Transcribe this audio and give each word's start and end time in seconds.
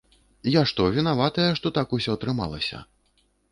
Я 0.59 0.63
што, 0.71 0.87
вінаватая, 0.95 1.45
што 1.61 1.73
так 1.77 1.95
усё 1.99 2.17
атрымалася? 2.17 2.83